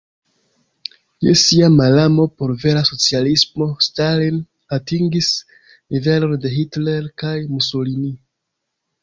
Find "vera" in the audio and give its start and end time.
2.63-2.81